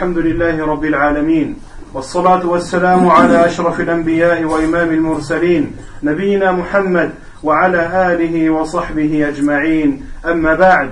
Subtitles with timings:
[0.00, 1.56] الحمد لله رب العالمين
[1.94, 7.10] والصلاة والسلام على أشرف الأنبياء وإمام المرسلين نبينا محمد
[7.42, 10.90] وعلى آله وصحبه أجمعين أما بعد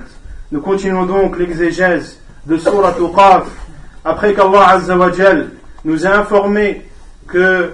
[0.53, 3.47] Nous continuons donc l'exégèse de Surat Qaf
[4.05, 5.53] après qu'Allah Azza wa Jal
[5.87, 6.83] nous a informé
[7.29, 7.73] que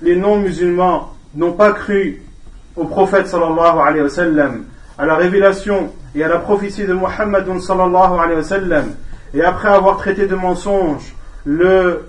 [0.00, 2.22] les non-musulmans n'ont pas cru
[2.76, 4.64] au prophète sallallahu alayhi wa sallam,
[4.96, 8.84] à la révélation et à la prophétie de Muhammad sallallahu alayhi wa sallam,
[9.34, 12.04] et après avoir traité de mensonge le,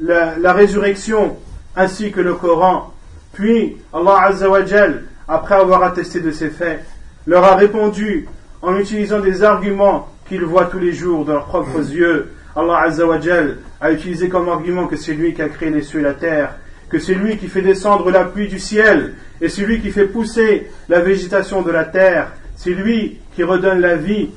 [0.00, 1.36] la, la, résurrection
[1.74, 2.92] ainsi que le Coran,
[3.32, 6.84] puis Allah Azza wa Jal, après avoir attesté de ces faits,
[7.26, 8.28] leur a répondu
[8.60, 12.32] en utilisant des arguments qu'ils voient tous les jours de leurs propres yeux.
[12.54, 15.82] Allah Azza wa Jal a utilisé comme argument que c'est lui qui a créé les
[15.82, 16.56] cieux et la terre,
[16.90, 20.06] que c'est lui qui fait descendre la pluie du ciel, et c'est lui qui fait
[20.06, 24.28] pousser la végétation de la terre, c'est lui qui redonne la vie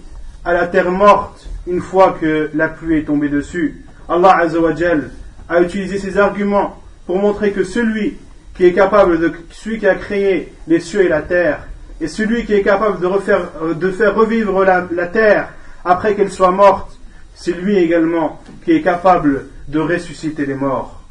[0.45, 3.83] à la terre morte une fois que la pluie est tombée dessus.
[4.07, 5.09] Allah Azzawajal
[5.49, 8.17] a utilisé ces arguments pour montrer que celui
[8.55, 11.67] qui est capable de, celui qui a créé les cieux et la terre,
[11.99, 15.49] et celui qui est capable de, refaire, de faire revivre la, la terre
[15.83, 16.97] après qu'elle soit morte,
[17.35, 21.01] c'est lui également qui est capable de ressusciter les morts.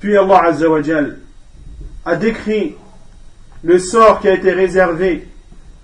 [0.00, 1.18] Puis Allah Azzawajal
[2.04, 2.76] a décrit
[3.62, 5.26] le sort qui a été réservé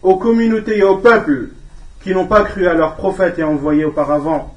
[0.03, 1.51] aux communautés et aux peuples
[2.03, 4.55] qui n'ont pas cru à leurs prophètes et envoyés auparavant.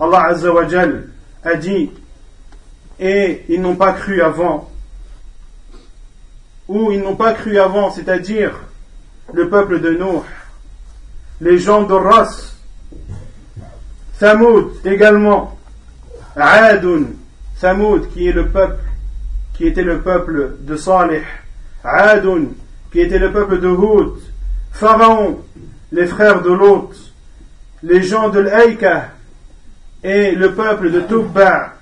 [0.00, 1.08] Allah Azzawajal
[1.44, 1.90] a dit
[3.00, 4.70] et ils n'ont pas cru avant
[6.66, 8.52] ou ils n'ont pas cru avant, c'est-à-dire
[9.32, 10.22] le peuple de Nuh,
[11.40, 12.54] les gens de Ras,
[14.18, 15.56] Thamoud également,
[16.36, 17.04] Adun,
[17.60, 18.82] Thamoud qui est le peuple
[19.54, 21.22] qui était le peuple de Salih,
[21.82, 22.48] Adun,
[22.92, 24.18] qui était le peuple de Houd,
[24.70, 25.40] Pharaon,
[25.92, 26.90] les frères de Lot,
[27.82, 29.10] les gens de l'Aïka
[30.02, 31.74] et le peuple de Tubba,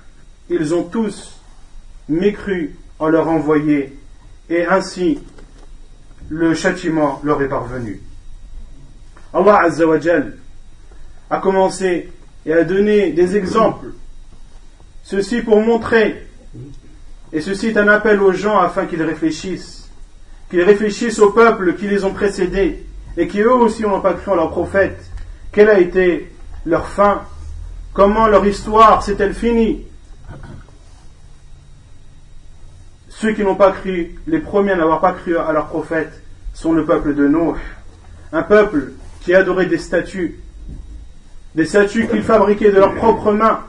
[0.49, 1.39] ils ont tous
[2.07, 3.97] mécru en leur envoyé,
[4.49, 5.19] et ainsi
[6.29, 8.01] le châtiment leur est parvenu.
[9.33, 10.37] Allah Azzawajal
[11.29, 12.09] a commencé
[12.45, 13.87] et a donné des exemples,
[15.03, 16.27] ceci pour montrer
[17.33, 19.89] et ceci est un appel aux gens afin qu'ils réfléchissent,
[20.49, 22.86] qu'ils réfléchissent aux peuples qui les ont précédés
[23.17, 25.03] et qui eux aussi n'ont pas cru en leur prophète.
[25.51, 26.31] Quelle a été
[26.65, 27.23] leur fin?
[27.93, 29.85] Comment leur histoire s'est-elle finie?
[33.09, 36.21] Ceux qui n'ont pas cru, les premiers à n'avoir pas cru à leur prophète,
[36.53, 37.55] sont le peuple de Noé.
[38.31, 38.91] Un peuple
[39.21, 40.39] qui adorait des statues,
[41.55, 43.61] des statues qu'ils fabriquaient de leurs propres mains.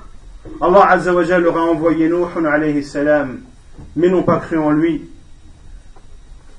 [0.60, 3.40] Allah Azzawajal leur a envoyé Nuh alayhi salam
[3.96, 5.08] mais n'ont pas cru en lui.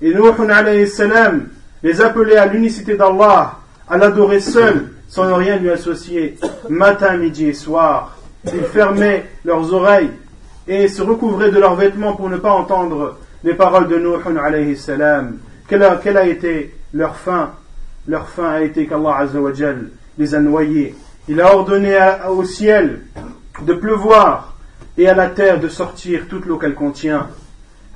[0.01, 1.49] Et Nuh salam
[1.83, 6.37] les appelait à l'unicité d'Allah, à l'adorer seul, sans ne rien lui associer,
[6.69, 8.17] matin, midi et soir.
[8.45, 10.11] Ils fermaient leurs oreilles
[10.67, 14.77] et se recouvraient de leurs vêtements pour ne pas entendre les paroles de Nuh alayhi
[14.77, 15.37] salam.
[15.67, 17.51] Quelle a, quelle a été leur fin?
[18.07, 19.25] Leur fin a été qu'Allah
[20.17, 20.95] les a noyés.
[21.27, 21.97] Il a ordonné
[22.29, 23.01] au ciel
[23.61, 24.57] de pleuvoir
[24.97, 27.27] et à la terre de sortir toute l'eau qu'elle contient.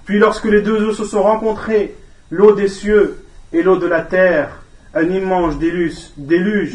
[0.05, 1.95] Puis lorsque les deux eaux se sont rencontrées,
[2.29, 3.22] l'eau des cieux
[3.53, 6.73] et l'eau de la terre, un immense déluge,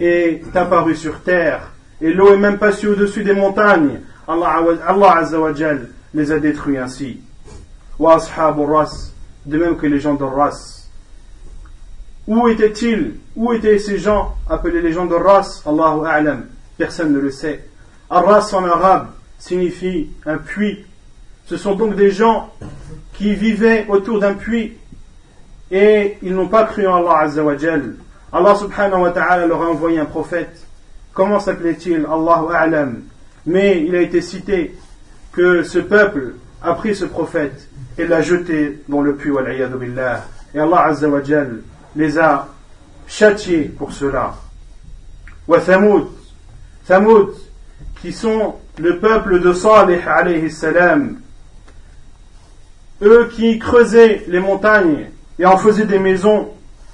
[0.00, 4.00] est apparu sur terre, et l'eau est même passée au-dessus des montagnes.
[4.26, 5.22] Allah, Allah
[6.14, 7.20] les a détruits ainsi.
[7.98, 10.88] De même que les gens de Ras.
[12.26, 13.16] Où étaient-ils?
[13.36, 15.62] Où étaient ces gens appelés les gens de Ras?
[15.66, 16.46] Allahu A'lam.
[16.78, 17.68] Personne ne le sait.
[18.08, 19.08] Arras en arabe,
[19.38, 20.84] signifie un puits.
[21.46, 22.52] Ce sont donc des gens
[23.12, 24.78] qui vivaient autour d'un puits
[25.70, 27.94] et ils n'ont pas cru en Allah Azzawajal.
[28.32, 30.66] Allah subhanahu wa ta'ala leur a envoyé un prophète.
[31.12, 32.06] Comment s'appelait-il?
[32.06, 33.02] Allahu A'lam.
[33.46, 34.74] Mais il a été cité
[35.32, 39.30] que ce peuple a pris ce prophète et l'a jeté dans le puits.
[39.32, 40.24] Billah.
[40.54, 41.60] Et Allah Azzawajal
[41.96, 42.48] les a
[43.06, 44.34] châtiés pour cela.
[45.46, 46.08] Wa Thamoud.
[46.86, 47.34] Thamoud,
[48.00, 51.20] qui sont le peuple de Salih alayhi salam,
[53.02, 55.06] eux qui creusaient les montagnes
[55.38, 56.50] et en faisaient des maisons,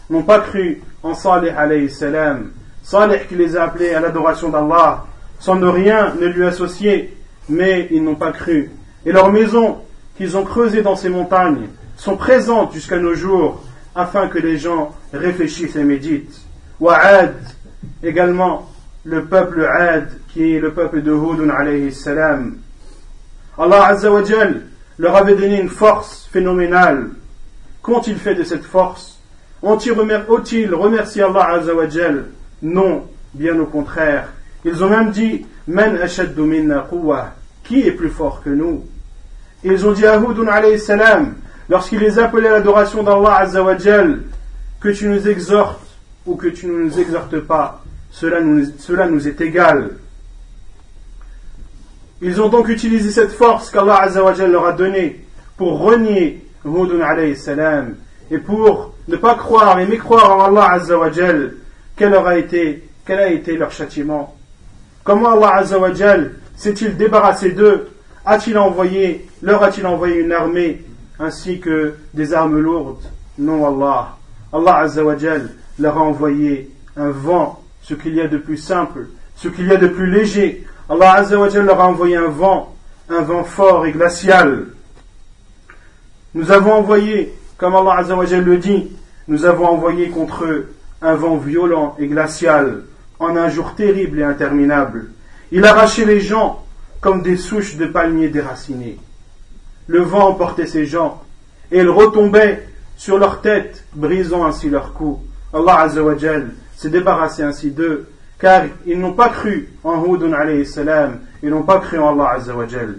[0.09, 2.51] n'ont pas cru en Salih alayhi salam.
[2.83, 5.05] Salih qui les a appelés à l'adoration d'Allah,
[5.39, 7.17] sans ne rien ne lui associer,
[7.49, 8.71] mais ils n'ont pas cru.
[9.05, 9.79] Et leurs maisons
[10.17, 13.63] qu'ils ont creusées dans ces montagnes sont présentes jusqu'à nos jours,
[13.95, 16.41] afin que les gens réfléchissent et méditent.
[16.79, 17.35] Wa'ad,
[18.03, 18.71] également,
[19.05, 22.59] le peuple Ad, qui est le peuple de Hud alayhi salam.
[23.59, 24.23] Allah Azza wa
[24.99, 27.11] leur avait donné une force phénoménale.
[27.83, 29.19] Qu'ont-ils fait de cette force
[29.63, 31.87] Ont-ils remercié Allah Azza wa
[32.63, 34.29] Non, bien au contraire.
[34.65, 35.47] Ils ont même dit
[35.77, 36.87] ashaddu minna
[37.65, 38.85] Qui est plus fort que nous?
[39.63, 41.35] Ils ont dit à Hudun salam,
[41.69, 44.23] lorsqu'il les appelait à l'adoration d'Allah azawajal,
[44.81, 45.87] que tu nous exhortes
[46.27, 49.91] ou que tu ne nous exhortes pas, cela nous, est égal.
[52.23, 55.25] Ils ont donc utilisé cette force qu'Allah azawajal leur a donnée
[55.57, 61.55] pour renier Et pour ne pas croire et mécroire en Allah azawajal,
[61.97, 64.37] quel aura été, quel a été leur châtiment
[65.03, 67.89] Comment Allah azawajal s'est-il débarrassé d'eux?
[68.25, 70.85] A-t-il envoyé, leur a-t-il envoyé une armée
[71.19, 73.03] ainsi que des armes lourdes?
[73.39, 74.17] Non, Allah.
[74.53, 79.49] Allah Azzawajal leur a envoyé un vent, ce qu'il y a de plus simple, ce
[79.49, 80.67] qu'il y a de plus léger.
[80.89, 82.75] Allah Azzawajal leur a envoyé un vent,
[83.09, 84.67] un vent fort et glacial.
[86.35, 88.91] Nous avons envoyé, comme Allah Azzawajal le dit,
[89.27, 92.83] nous avons envoyé contre eux un vent violent et glacial
[93.19, 95.11] en un jour terrible et interminable.
[95.51, 96.65] Il arrachait les gens
[97.01, 98.99] comme des souches de palmiers déracinés.
[99.89, 101.23] Le vent emportait ces gens
[101.73, 102.67] et ils retombaient
[102.97, 105.21] sur leur tête, brisant ainsi leur cou.
[105.53, 108.07] Allah Azzawajal s'est débarrassé ainsi d'eux,
[108.39, 112.35] car ils n'ont pas cru en Hudun alayhi salam, ils n'ont pas cru en Allah
[112.37, 112.99] Azzawajal.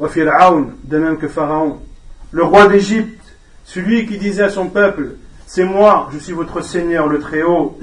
[0.00, 1.80] Wa Fir'aun, de même que Pharaon,
[2.30, 3.20] le roi d'Égypte,
[3.64, 5.16] celui qui disait à son peuple,
[5.46, 7.78] c'est moi, je suis votre Seigneur le Très-Haut.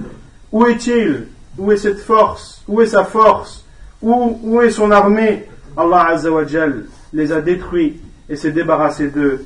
[0.51, 1.27] Où est-il?
[1.57, 2.63] Où est cette force?
[2.67, 3.65] Où est sa force?
[4.01, 7.99] Où, est son armée Allah Azzawajal les a détruits
[8.29, 9.45] et s'est débarrassé d'eux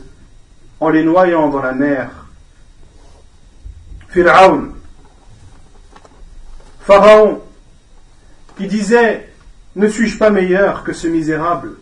[0.79, 2.09] en les noyant dans la mer.
[4.09, 4.69] Pharaon,
[6.81, 7.41] Pharaon,
[8.57, 9.29] qui disait
[9.75, 11.77] Ne suis-je pas meilleur que ce misérable?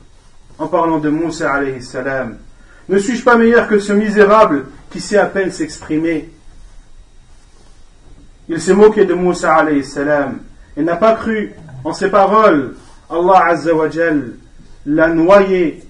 [0.60, 2.38] En parlant de Moussa alayhi salam.
[2.89, 6.30] Ne suis-je pas meilleur que ce misérable qui sait à peine s'exprimer?
[8.50, 10.39] Il s'est moqué de Moussa alayhi salam.
[10.78, 11.54] Il n'a pas cru
[11.84, 12.75] en ses paroles.
[13.10, 14.34] Allah Azzawajal
[14.86, 15.84] l'a noyé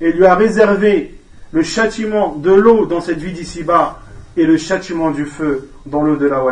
[0.00, 1.18] et lui a réservé
[1.52, 4.00] le châtiment de l'eau dans cette vie d'ici-bas
[4.36, 6.42] et le châtiment du feu dans l'au-delà.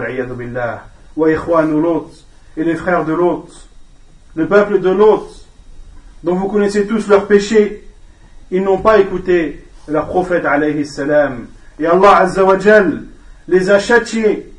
[1.17, 3.69] Wa et les frères de l'autre,
[4.35, 5.35] le peuple de l'autre,
[6.23, 7.85] dont vous connaissez tous leurs péchés,
[8.51, 11.47] ils n'ont pas écouté leur prophète alayhi salam.
[11.79, 13.03] Et Allah Azzawajal
[13.49, 14.53] les a châtiés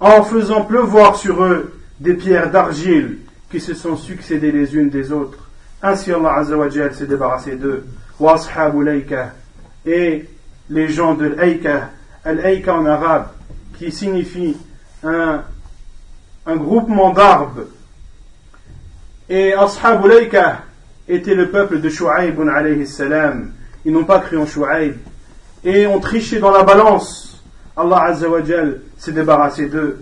[0.00, 3.18] en faisant pleuvoir sur eux des pierres d'argile
[3.50, 5.38] qui se sont succédées les unes des autres.
[5.82, 7.84] Ainsi Allah Azzawajal s'est débarrassé d'eux.
[9.86, 10.28] Et
[10.70, 11.90] les gens de l'Aïka,
[12.24, 13.28] l'Aïka en arabe,
[13.76, 14.56] qui signifie
[15.02, 15.42] un,
[16.46, 17.66] un groupement d'arbres.
[19.28, 20.06] Et Ashab
[21.08, 23.52] était le peuple de Shu'aib alayhi salam.
[23.84, 24.96] Ils n'ont pas cru en Shu'aib.
[25.64, 27.42] Et ont triché dans la balance.
[27.76, 30.00] Allah Azzawajal s'est débarrassé d'eux.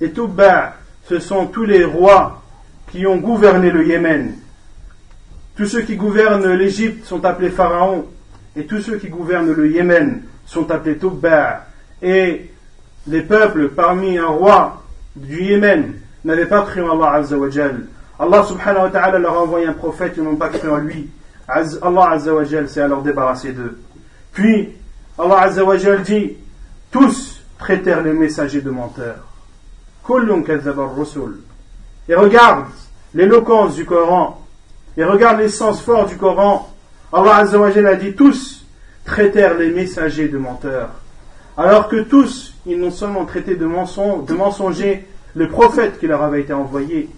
[0.00, 0.74] Et Tubba,
[1.08, 2.42] ce sont tous les rois
[2.90, 4.34] qui ont gouverné le Yémen.
[5.56, 8.06] Tous ceux qui gouvernent l'Égypte sont appelés pharaons,
[8.54, 11.66] et tous ceux qui gouvernent le Yémen sont appelés Tubba.
[12.02, 12.50] Et
[13.06, 14.82] les peuples parmi un roi
[15.14, 17.86] du Yémen n'avaient pas cru en Allah Azzawajal.
[18.18, 21.08] Allah subhanahu wa ta'ala leur a envoyé un prophète, ils n'ont pas cru en lui.
[21.48, 23.78] Allah Azzawajal s'est alors débarrassé d'eux.
[24.32, 24.70] Puis,
[25.18, 26.36] Allah Azzawajal dit,
[26.90, 29.24] tous traitèrent les messagers de menteurs.
[32.08, 32.66] Et regarde
[33.14, 34.40] l'éloquence du Coran,
[34.96, 36.72] et regarde l'essence forte du Coran.
[37.12, 38.64] Allah Azzawajal a dit tous
[39.04, 40.90] traitèrent les messagers de menteurs.
[41.56, 46.40] Alors que tous, ils n'ont seulement traité de, de mensongers le prophète qui leur avait
[46.40, 47.08] été envoyé.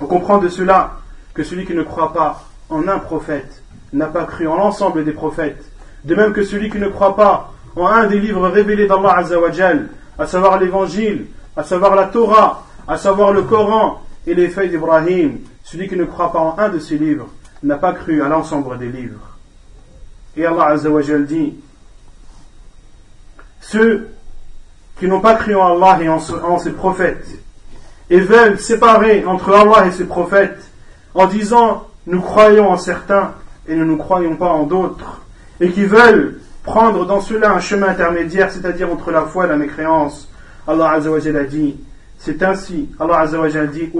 [0.00, 0.98] On comprend de cela
[1.34, 3.61] que celui qui ne croit pas en un prophète
[3.92, 5.64] n'a pas cru en l'ensemble des prophètes.
[6.04, 9.88] De même que celui qui ne croit pas en un des livres révélés d'Allah Azzawajal,
[10.18, 15.38] à savoir l'évangile, à savoir la Torah, à savoir le Coran et les feuilles d'Ibrahim,
[15.62, 17.28] celui qui ne croit pas en un de ces livres
[17.62, 19.38] n'a pas cru à l'ensemble des livres.
[20.36, 21.54] Et Allah Azzawajal dit
[23.60, 24.08] Ceux
[24.98, 27.26] qui n'ont pas cru en Allah et en, en ses prophètes
[28.10, 30.70] et veulent séparer entre Allah et ses prophètes
[31.14, 33.32] en disant nous croyons en certains
[33.68, 35.22] et ne nous croyons pas en d'autres
[35.60, 39.56] et qui veulent prendre dans cela un chemin intermédiaire, c'est-à-dire entre la foi et la
[39.56, 40.28] mécréance.
[40.66, 41.76] Allah Azzawajal a dit,
[42.18, 43.90] c'est ainsi, Allah Azzawajal dit,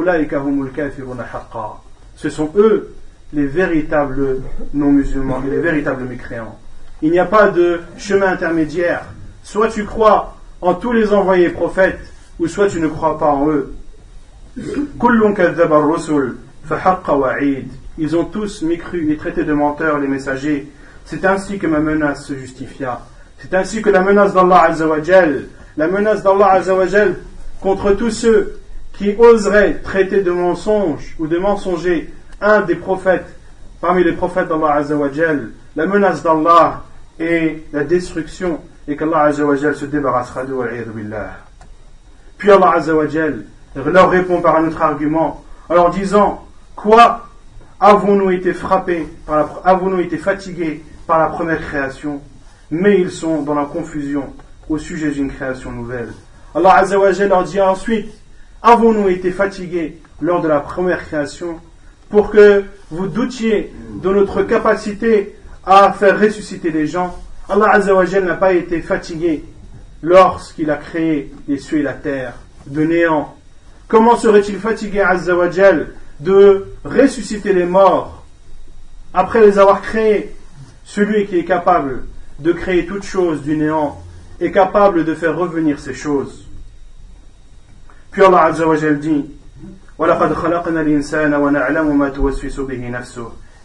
[2.16, 2.94] Ce sont eux
[3.32, 4.42] les véritables
[4.74, 6.58] non-musulmans, les véritables mécréants.
[7.00, 9.06] Il n'y a pas de chemin intermédiaire.
[9.42, 11.98] Soit tu crois en tous les envoyés prophètes,
[12.38, 13.74] ou soit tu ne crois pas en eux.
[17.98, 20.68] Ils ont tous mécru et traité de menteurs les messagers.
[21.04, 23.00] C'est ainsi que ma menace se justifia.
[23.38, 25.46] C'est ainsi que la menace d'Allah Azzawajal,
[25.76, 27.16] la menace d'Allah Azzawajal
[27.60, 28.60] contre tous ceux
[28.92, 33.34] qui oserait traiter de mensonge ou de mensonger un des prophètes
[33.80, 36.84] parmi les prophètes d'Allah Azzawajal, la menace d'Allah
[37.18, 40.54] et la destruction et qu'Allah Azzawajal se débarrassera de
[40.94, 41.32] billah.
[42.38, 43.44] Puis Allah Azzawajal
[43.74, 46.46] leur répond par un autre argument en leur disant
[46.76, 47.28] Quoi?
[47.82, 49.08] Avons-nous été fatigués
[51.06, 52.20] par la première création?
[52.70, 54.32] Mais ils sont dans la confusion
[54.68, 56.12] au sujet d'une création nouvelle.
[56.54, 58.08] Allah Azzawajal leur dit ensuite
[58.62, 61.58] Avons-nous été fatigués lors de la première création
[62.08, 65.34] pour que vous doutiez de notre capacité
[65.66, 67.18] à faire ressusciter les gens?
[67.48, 69.42] Allah Azzawajal n'a pas été fatigué
[70.02, 72.34] lorsqu'il a créé les cieux et la terre
[72.66, 73.34] de néant.
[73.88, 78.24] Comment serait-il fatigué Azzawajal de ressusciter les morts
[79.12, 80.34] après les avoir créés
[80.84, 82.04] Celui qui est capable
[82.38, 84.00] de créer toutes choses du néant
[84.40, 86.44] est capable de faire revenir ces choses.
[88.10, 89.24] Puis Allah Azzawajal dit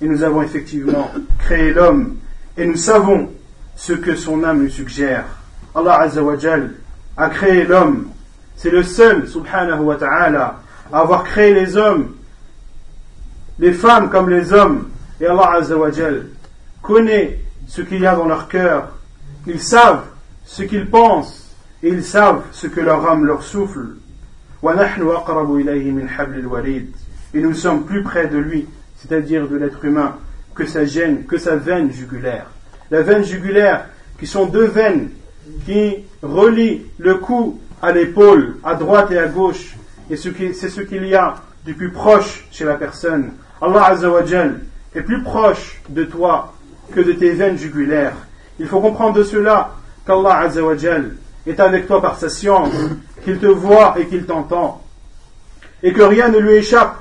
[0.02, 2.18] Et nous avons effectivement créé l'homme
[2.58, 3.32] et nous savons
[3.76, 5.26] ce que son âme lui suggère.
[5.76, 6.74] Allah Azzawajal
[7.18, 8.10] a créé l'homme.
[8.56, 10.60] C'est le seul, subhanahu wa ta'ala,
[10.92, 12.17] à avoir créé les hommes,
[13.60, 14.90] les femmes comme les hommes.
[15.20, 16.28] Et Allah Azzawajal
[16.82, 18.98] connaît ce qu'il y a dans leur cœur.
[19.46, 20.06] Ils savent
[20.46, 23.96] ce qu'ils pensent et ils savent ce que leur âme leur souffle.
[27.34, 30.16] Et nous sommes plus près de lui, c'est-à-dire de l'être humain,
[30.56, 32.48] que sa gêne, que sa veine jugulaire.
[32.90, 33.86] La veine jugulaire,
[34.20, 35.10] qui sont deux veines
[35.66, 39.76] qui relient le cou à l'épaule, à droite et à gauche,
[40.10, 41.36] et c'est ce qu'il y a
[41.66, 43.34] du plus proche chez la personne.
[43.62, 44.60] Allah Azzawajal
[44.96, 46.54] est plus proche de toi
[46.94, 48.16] que de tes veines jugulaires.
[48.60, 49.72] Il faut comprendre de cela
[50.06, 52.74] qu'Allah Azzawajal est avec toi par sa science,
[53.24, 54.82] qu'il te voit et qu'il t'entend,
[55.82, 56.98] et que rien ne lui échappe,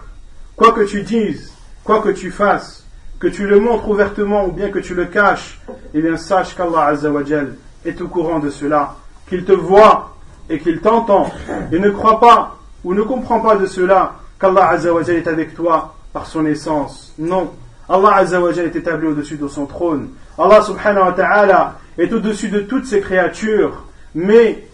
[0.57, 1.53] quoi que tu dises,
[1.85, 2.85] quoi que tu fasses,
[3.19, 5.61] que tu le montres ouvertement ou bien que tu le caches,
[5.95, 8.95] eh bien sache qu'Allah Azzawajal est au courant de cela,
[9.29, 10.17] qu'il te voit
[10.49, 11.31] et qu'il t'entend,
[11.73, 15.96] et ne crois pas ou ne comprends pas de cela qu'Allah Azzawajal est avec toi
[16.17, 17.13] par son essence.
[17.19, 17.53] Non,
[17.91, 20.13] Allah Azzawajal est établi au-dessus de son trône.
[20.39, 24.67] Allah subhanahu wa ta'ala est au-dessus de toutes ses créatures, mais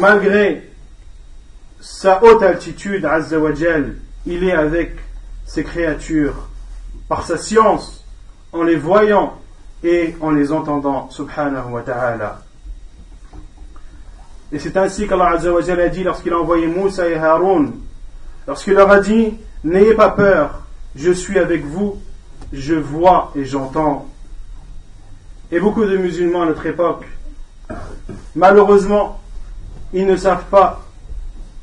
[0.00, 0.70] malgré
[1.78, 4.96] sa haute altitude, Azzawajal, il est avec
[5.44, 6.48] ses créatures
[7.06, 8.02] par sa science,
[8.50, 9.34] en les voyant
[9.84, 12.40] et en les entendant, subhanahu wa ta'ala.
[14.50, 17.74] Et c'est ainsi qu'Allah a dit lorsqu'il a envoyé Moussa et Haroun,
[18.46, 19.34] lorsqu'il leur a dit,
[19.64, 20.62] n'ayez pas peur,
[20.94, 22.00] je suis avec vous,
[22.52, 24.08] je vois et j'entends.
[25.50, 27.06] Et beaucoup de musulmans à notre époque,
[28.34, 29.20] malheureusement,
[29.92, 30.82] ils ne savent pas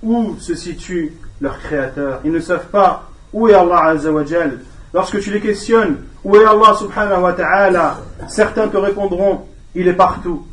[0.03, 2.21] où se situe leur Créateur.
[2.23, 4.59] Ils ne savent pas où est Allah Azzawajal.
[4.93, 9.45] Lorsque tu les questionnes, où est Allah subhanahu wa ta'ala Certains te répondront,
[9.75, 10.45] il est partout.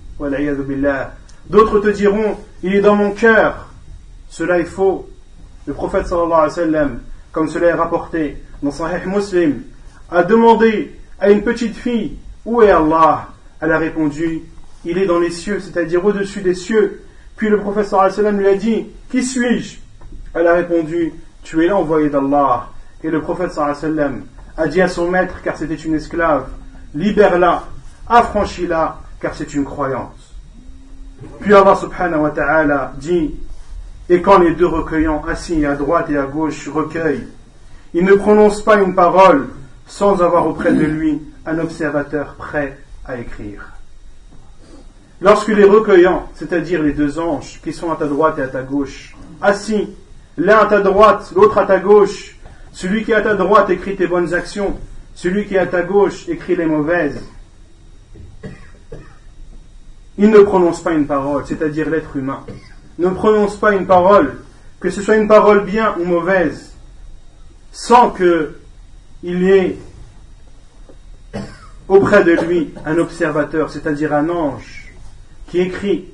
[1.49, 3.67] D'autres te diront, il est dans mon cœur.
[4.29, 5.09] Cela est faux.
[5.67, 7.01] Le prophète sallallahu alayhi wa sallam,
[7.33, 9.63] comme cela est rapporté dans Sahih Muslim,
[10.11, 13.29] a demandé à une petite fille, où est Allah?
[13.61, 14.43] Elle a répondu,
[14.85, 17.03] il est dans les cieux, c'est-à-dire au-dessus des cieux.
[17.37, 19.79] Puis le prophète sallallahu alayhi wa sallam lui a dit, qui suis-je?
[20.35, 22.69] Elle a répondu, tu es l'envoyé d'Allah.
[23.03, 24.25] Et le prophète sallam
[24.57, 26.47] a dit à son maître, car c'était une esclave,
[26.95, 27.65] libère-la,
[28.09, 30.33] affranchis-la, car c'est une croyance.
[31.41, 33.35] Puis Allah subhanahu wa ta'ala dit,
[34.09, 37.27] et quand les deux recueillants assis à droite et à gauche recueillent,
[37.95, 39.49] ils ne prononcent pas une parole
[39.87, 43.73] sans avoir auprès de lui un observateur prêt à écrire.
[45.21, 48.63] Lorsque les recueillants, c'est-à-dire les deux anges qui sont à ta droite et à ta
[48.63, 49.89] gauche, assis,
[50.37, 52.37] l'un à ta droite, l'autre à ta gauche,
[52.73, 54.77] celui qui est à ta droite écrit tes bonnes actions,
[55.15, 57.23] celui qui est à ta gauche écrit les mauvaises.
[60.19, 62.45] Il ne prononce pas une parole, c'est-à-dire l'être humain.
[62.99, 64.39] Ne prononce pas une parole,
[64.81, 66.75] que ce soit une parole bien ou mauvaise,
[67.73, 68.57] sans que
[69.23, 69.79] il y ait
[71.89, 74.93] auprès de lui un observateur, c'est-à-dire un ange,
[75.49, 76.07] qui écrit,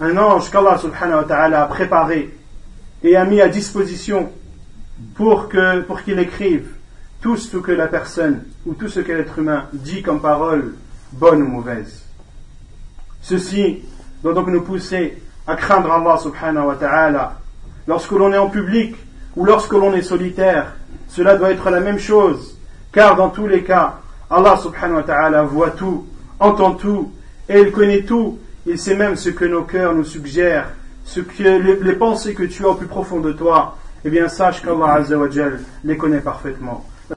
[0.00, 2.36] un ange qu'Allah subhanahu wa ta'ala a préparé
[3.02, 4.30] et a mis à disposition
[5.14, 5.48] pour
[5.86, 6.68] pour qu'il écrive
[7.20, 10.74] tout ce que la personne ou tout ce que l'être humain dit comme parole,
[11.12, 12.04] bonne ou mauvaise.
[13.20, 13.82] Ceci
[14.22, 17.34] doit donc nous pousser à craindre Allah subhanahu wa ta'ala.
[17.86, 18.96] Lorsque l'on est en public
[19.36, 20.74] ou lorsque l'on est solitaire,
[21.08, 22.56] cela doit être la même chose,
[22.92, 23.98] car dans tous les cas,
[24.30, 26.06] Allah subhanahu wa ta'ala voit tout,
[26.38, 27.12] entend tout,
[27.48, 30.70] et il connaît tout, il sait même ce que nos cœurs nous suggèrent,
[31.04, 34.62] ce que les pensées que tu as au plus profond de toi, eh bien sache
[34.62, 35.00] qu'Allah
[35.84, 36.84] les connaît parfaitement.